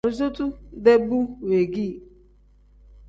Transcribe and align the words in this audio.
Arizotu-dee 0.05 0.97
bu 1.07 1.19
weegii. 1.47 1.93